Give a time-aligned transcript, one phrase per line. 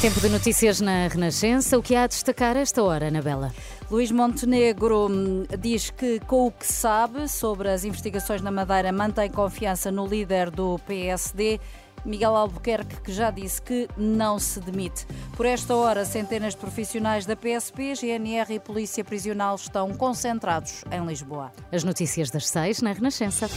[0.00, 1.78] Tempo de notícias na Renascença.
[1.78, 3.52] O que há a destacar esta hora, Anabela?
[3.90, 9.30] Luís Montenegro hum, diz que, com o que sabe sobre as investigações na Madeira, mantém
[9.30, 11.58] confiança no líder do PSD.
[12.04, 15.06] Miguel Albuquerque, que já disse que não se demite.
[15.34, 21.04] Por esta hora, centenas de profissionais da PSP, GNR e Polícia Prisional estão concentrados em
[21.06, 21.50] Lisboa.
[21.72, 23.48] As notícias das seis na Renascença.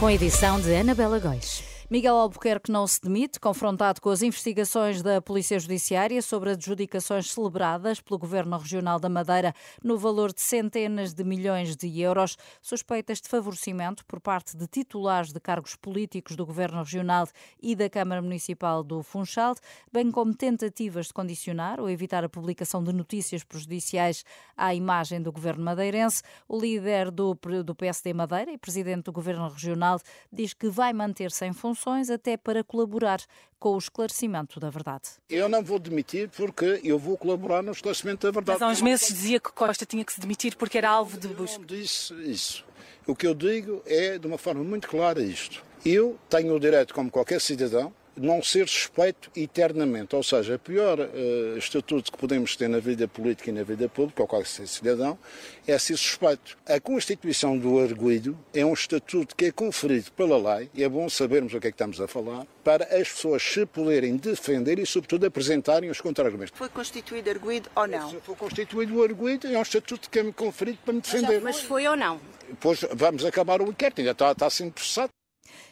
[0.00, 1.79] Com a edição de Anabela Góis.
[1.92, 8.00] Miguel Albuquerque não se demite, confrontado com as investigações da Polícia Judiciária sobre adjudicações celebradas
[8.00, 13.28] pelo Governo Regional da Madeira no valor de centenas de milhões de euros, suspeitas de
[13.28, 17.26] favorecimento por parte de titulares de cargos políticos do Governo Regional
[17.60, 19.56] e da Câmara Municipal do Funchal,
[19.92, 24.24] bem como tentativas de condicionar ou evitar a publicação de notícias prejudiciais
[24.56, 26.22] à imagem do Governo madeirense.
[26.46, 29.98] O líder do, do PSD Madeira e presidente do Governo Regional
[30.32, 33.20] diz que vai manter-se em função funções até para colaborar
[33.58, 35.08] com o esclarecimento da verdade.
[35.28, 38.60] Eu não vou demitir porque eu vou colaborar no esclarecimento da verdade.
[38.60, 41.28] Mas há uns meses dizia que Costa tinha que se demitir porque era alvo de
[41.28, 41.56] busca.
[41.56, 42.64] Eu não disse isso.
[43.06, 45.64] O que eu digo é, de uma forma muito clara, isto.
[45.84, 50.14] Eu tenho o direito, como qualquer cidadão, não ser suspeito eternamente.
[50.14, 53.88] Ou seja, o pior uh, estatuto que podemos ter na vida política e na vida
[53.88, 55.18] pública, ou qualquer cidadão,
[55.66, 56.58] é ser suspeito.
[56.66, 61.08] A Constituição do Arguido é um estatuto que é conferido pela lei, e é bom
[61.08, 64.86] sabermos o que é que estamos a falar, para as pessoas se poderem defender e,
[64.86, 66.52] sobretudo, apresentarem os contra-argumentos.
[66.56, 68.10] Foi constituído arguido ou não?
[68.10, 71.40] Se foi constituído o arguido, é um estatuto que é-me conferido para me defender.
[71.40, 72.20] Mas foi ou não?
[72.60, 75.10] Pois vamos acabar o inquérito, ainda está, está sendo processado.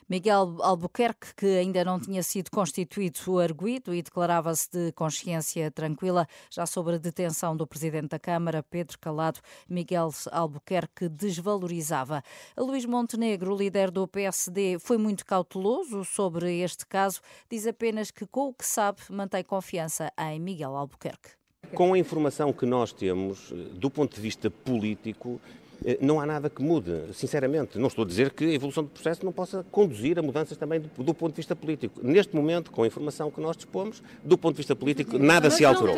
[0.08, 6.66] Miguel Albuquerque, que ainda não tinha sido constituído arguído e declarava-se de consciência tranquila, já
[6.66, 12.22] sobre a detenção do presidente da Câmara, Pedro Calado, Miguel Albuquerque desvalorizava.
[12.56, 18.48] Luís Montenegro, líder do PSD, foi muito cauteloso sobre este caso, diz apenas que, com
[18.48, 21.30] o que sabe, mantém confiança em Miguel Albuquerque.
[21.74, 25.67] Com a informação que nós temos, do ponto de vista político, eh,
[26.00, 27.78] não há nada que mude, sinceramente.
[27.78, 30.80] Não estou a dizer que a evolução do processo não possa conduzir a mudanças também
[30.80, 32.00] do, do ponto de vista político.
[32.02, 35.64] Neste momento, com a informação que nós dispomos, do ponto de vista político, nada se
[35.64, 35.94] alterou.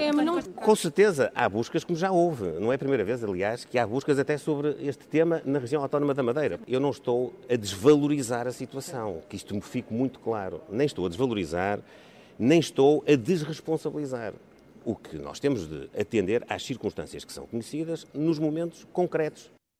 [0.57, 2.45] Com certeza, há buscas, como já houve.
[2.61, 5.83] Não é a primeira vez, aliás, que há buscas até sobre este tema na região
[5.83, 6.61] autónoma da Madeira.
[6.69, 10.61] Eu não estou a desvalorizar a situação, que isto me fique muito claro.
[10.71, 11.81] Nem estou a desvalorizar,
[12.39, 14.35] nem estou a desresponsabilizar.
[14.83, 19.51] O que nós temos de atender às circunstâncias que são conhecidas nos momentos concretos.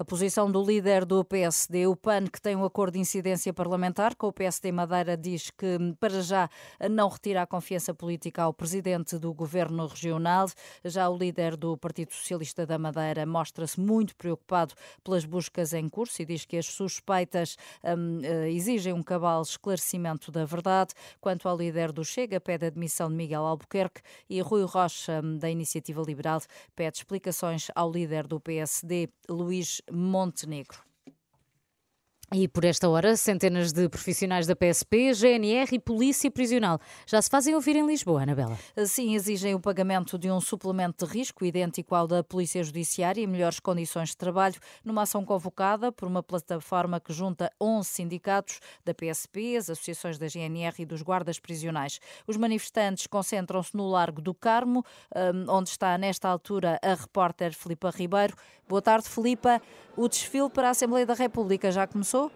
[0.00, 4.14] A posição do líder do PSD, o PAN, que tem um acordo de incidência parlamentar
[4.14, 6.48] com o PSD Madeira, diz que para já
[6.90, 10.48] não retira a confiança política ao presidente do governo regional.
[10.82, 14.72] Já o líder do Partido Socialista da Madeira mostra-se muito preocupado
[15.04, 20.32] pelas buscas em curso e diz que as suspeitas um, eh, exigem um cabal esclarecimento
[20.32, 20.94] da verdade.
[21.20, 24.00] Quanto ao líder do Chega, pede a admissão de Miguel Albuquerque
[24.30, 26.40] e Rui Rocha, hum, da Iniciativa Liberal,
[26.74, 30.90] pede explicações ao líder do PSD, Luís Montenegro.
[32.32, 37.28] E por esta hora, centenas de profissionais da PSP, GNR e Polícia Prisional já se
[37.28, 38.56] fazem ouvir em Lisboa, Anabela.
[38.86, 43.26] Sim, exigem o pagamento de um suplemento de risco idêntico ao da Polícia Judiciária e
[43.26, 48.94] melhores condições de trabalho, numa ação convocada por uma plataforma que junta 11 sindicatos da
[48.94, 51.98] PSP, as associações da GNR e dos guardas prisionais.
[52.28, 54.84] Os manifestantes concentram-se no Largo do Carmo,
[55.16, 58.36] hum, onde está nesta altura a repórter Filipa Ribeiro.
[58.70, 59.60] Boa tarde, Filipa.
[59.96, 62.30] O desfile para a Assembleia da República já começou?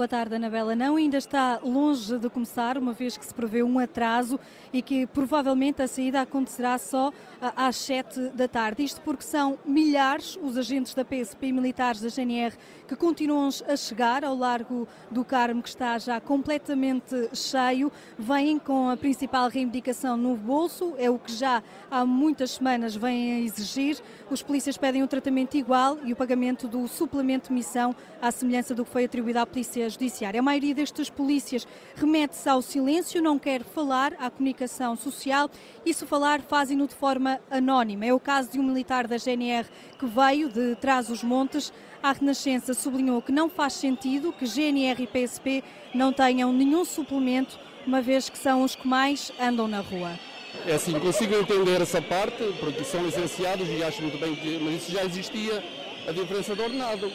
[0.00, 0.74] Boa tarde, Anabela.
[0.74, 4.40] Não, ainda está longe de começar, uma vez que se prevê um atraso
[4.72, 7.12] e que provavelmente a saída acontecerá só
[7.54, 8.82] às 7 da tarde.
[8.82, 12.56] Isto porque são milhares os agentes da PSP e militares da GNR
[12.88, 17.92] que continuam a chegar ao Largo do Carmo, que está já completamente cheio.
[18.18, 23.34] Vêm com a principal reivindicação no bolso, é o que já há muitas semanas vêm
[23.34, 23.98] a exigir.
[24.30, 28.74] Os polícias pedem um tratamento igual e o pagamento do suplemento de missão, à semelhança
[28.74, 30.40] do que foi atribuído à Polícia Judiciária.
[30.40, 35.50] A maioria destes polícias remete-se ao silêncio, não quer falar à comunicação social
[35.84, 38.06] e se falar fazem-no de forma anónima.
[38.06, 41.72] É o caso de um militar da GNR que veio de Trás-os-Montes
[42.02, 45.62] à Renascença sublinhou que não faz sentido que GNR e PSP
[45.94, 50.18] não tenham nenhum suplemento, uma vez que são os que mais andam na rua.
[50.66, 54.82] É assim, consigo entender essa parte, porque são licenciados e acho muito bem que mas
[54.82, 55.62] isso já existia,
[56.06, 57.10] a diferença de ordenado.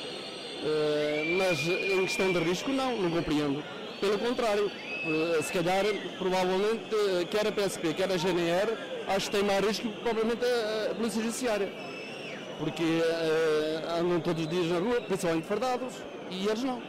[0.64, 3.64] Uh, mas em questão de risco, não, não compreendo.
[4.00, 5.86] Pelo contrário, uh, se calhar,
[6.18, 8.74] provavelmente, uh, quer a PSP, quer a GNR,
[9.08, 10.46] acho que tem mais risco que provavelmente
[10.90, 11.72] a Polícia Judiciária.
[12.58, 12.84] Porque
[14.00, 15.94] andam todos os dias na rua, principalmente fardados,
[16.32, 16.82] e eles não.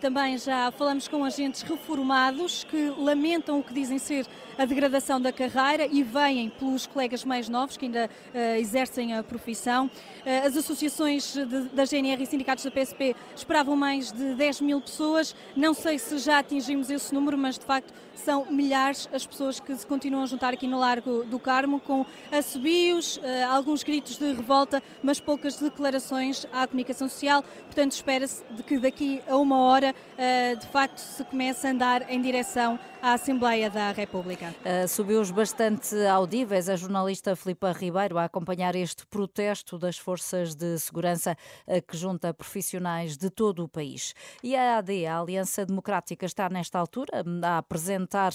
[0.00, 4.24] Também já falamos com agentes reformados que lamentam o que dizem ser
[4.56, 9.22] a degradação da carreira e vêm pelos colegas mais novos que ainda uh, exercem a
[9.22, 9.86] profissão.
[9.86, 14.80] Uh, as associações de, da GNR e sindicatos da PSP esperavam mais de 10 mil
[14.80, 15.34] pessoas.
[15.56, 19.74] Não sei se já atingimos esse número, mas de facto são milhares as pessoas que
[19.76, 24.32] se continuam a juntar aqui no Largo do Carmo com assobios, uh, alguns gritos de
[24.32, 27.44] revolta, mas poucas declarações à comunicação social.
[27.66, 32.10] Portanto, espera-se de que daqui a uma hora eh, de facto se começa a andar
[32.10, 34.54] em direção à Assembleia da República.
[34.64, 40.78] Uh, subiu-os bastante audíveis a jornalista Filipa Ribeiro a acompanhar este protesto das forças de
[40.78, 41.36] segurança
[41.66, 44.14] uh, que junta profissionais de todo o país.
[44.42, 48.32] E a AD, a Aliança Democrática, está nesta altura hum, a apresentar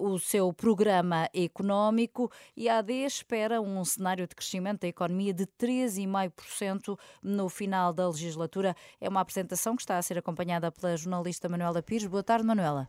[0.00, 5.46] o seu programa económico e a AD espera um cenário de crescimento da economia de
[5.46, 8.74] 3,5% no final da legislatura.
[9.00, 12.06] É uma apresentação que está a ser acompanhada pela jornalista Manuela Pires.
[12.06, 12.88] Boa tarde, Manuela.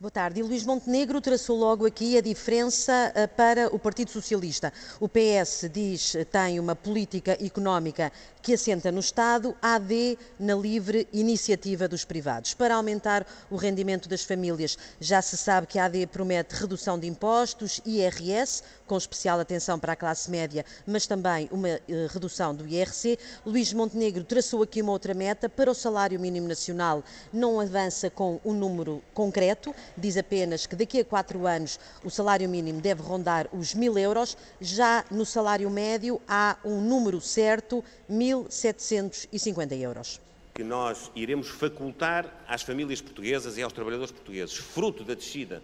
[0.00, 0.40] Boa tarde.
[0.40, 4.72] E Luís Montenegro traçou logo aqui a diferença eh, para o Partido Socialista.
[4.98, 8.10] O PS diz tem uma política económica
[8.40, 12.54] que assenta no Estado, AD na livre iniciativa dos privados.
[12.54, 17.06] Para aumentar o rendimento das famílias, já se sabe que a AD promete redução de
[17.06, 22.66] impostos, IRS, com especial atenção para a classe média, mas também uma uh, redução do
[22.66, 23.18] IRC.
[23.44, 27.04] Luís Montenegro traçou aqui uma outra meta para o salário mínimo nacional.
[27.32, 32.48] Não avança com um número concreto, diz apenas que daqui a quatro anos o salário
[32.48, 34.36] mínimo deve rondar os mil euros.
[34.60, 40.20] Já no salário médio há um número certo, 1.750 euros.
[40.54, 45.62] Que nós iremos facultar às famílias portuguesas e aos trabalhadores portugueses, fruto da descida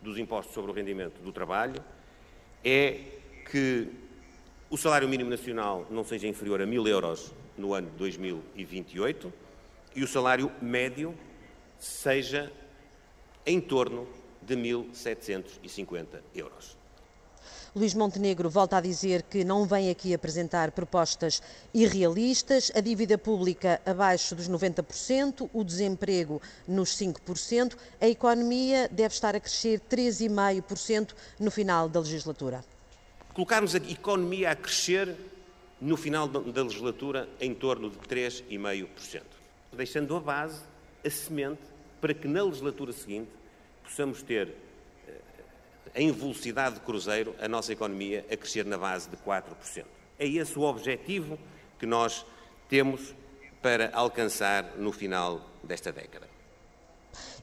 [0.00, 1.82] dos impostos sobre o rendimento do trabalho,
[2.64, 3.00] é
[3.50, 3.88] que
[4.70, 9.32] o salário mínimo nacional não seja inferior a mil euros no ano de 2028
[9.96, 11.14] e o salário médio
[11.78, 12.52] seja
[13.48, 14.06] em torno
[14.42, 16.76] de 1.750 euros.
[17.74, 21.42] Luís Montenegro volta a dizer que não vem aqui apresentar propostas
[21.72, 29.34] irrealistas, a dívida pública abaixo dos 90%, o desemprego nos 5%, a economia deve estar
[29.34, 32.64] a crescer 3,5% no final da legislatura.
[33.32, 35.14] Colocarmos a economia a crescer
[35.80, 39.22] no final da legislatura em torno de 3,5%,
[39.72, 40.60] deixando a base,
[41.04, 41.62] a semente,
[42.00, 43.37] para que na legislatura seguinte
[43.88, 44.54] possamos ter
[45.08, 45.20] eh,
[45.94, 49.84] em velocidade de cruzeiro a nossa economia a crescer na base de 4%.
[50.18, 51.38] É esse o objetivo
[51.78, 52.24] que nós
[52.68, 53.14] temos
[53.62, 56.28] para alcançar no final desta década.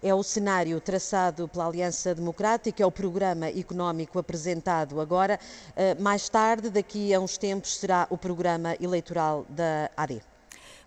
[0.01, 5.39] É o cenário traçado pela Aliança Democrática, é o programa económico apresentado agora.
[5.75, 10.21] Eh, mais tarde, daqui a uns tempos, será o programa eleitoral da AD.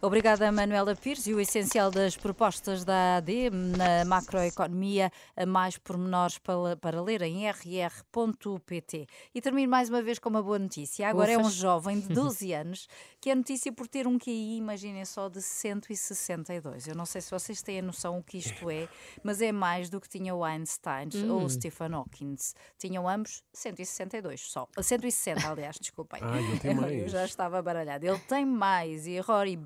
[0.01, 1.27] Obrigada, Manuela Pires.
[1.27, 5.11] E o essencial das propostas da AD na macroeconomia,
[5.49, 9.09] mais pormenores para, para ler em rr.pt.
[9.35, 11.09] E termino mais uma vez com uma boa notícia.
[11.09, 11.45] Agora Ufas.
[11.45, 12.89] é um jovem de 12 anos
[13.21, 16.87] que é notícia por ter um QI, imaginem só, de 162.
[16.87, 18.89] Eu não sei se vocês têm a noção o que isto é,
[19.25, 21.33] mas é mais do que tinha o Einstein hum.
[21.33, 22.37] ou o Stephen Hawking.
[22.79, 24.69] Tinham ambos 162 só.
[24.81, 26.21] 160, aliás, desculpem.
[26.23, 27.03] Ah, eu, tenho mais.
[27.03, 28.07] eu já estava baralhado.
[28.07, 29.09] Ele tem mais.
[29.09, 29.57] E Rory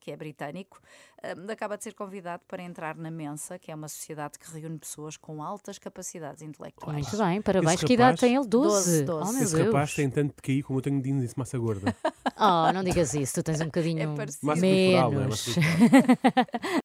[0.00, 0.80] Que é britânico,
[1.24, 4.78] hum, acaba de ser convidado para entrar na Mensa, que é uma sociedade que reúne
[4.78, 7.06] pessoas com altas capacidades intelectuais.
[7.06, 7.72] Muito bem, parabéns.
[7.72, 8.46] Rapaz, que idade tem ele?
[8.46, 9.04] 12.
[9.04, 9.22] 12, 12.
[9.22, 9.66] Oh, Esse Deus.
[9.66, 11.94] rapaz tem tanto de cair como eu tenho de índice massa gorda.
[12.38, 15.56] oh, não digas isso, tu tens um bocadinho é massa menos.
[15.56, 16.80] é?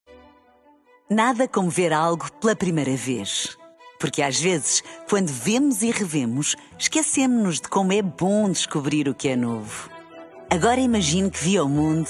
[1.13, 3.57] Nada como ver algo pela primeira vez.
[3.99, 9.29] Porque às vezes, quando vemos e revemos, esquecemos-nos de como é bom descobrir o que
[9.29, 9.89] é novo.
[10.49, 12.09] Agora imagine que viu o mundo